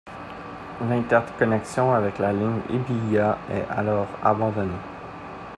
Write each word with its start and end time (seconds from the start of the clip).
L'interconnexion 0.89 1.93
avec 1.93 2.17
la 2.17 2.33
ligne 2.33 2.61
Hibiya 2.71 3.37
est 3.51 3.67
alors 3.69 4.07
abandonnée. 4.23 4.79